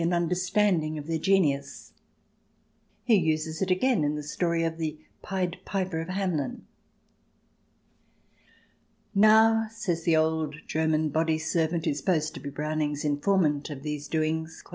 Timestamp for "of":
0.97-1.05, 4.63-4.79, 6.01-6.07, 13.69-13.83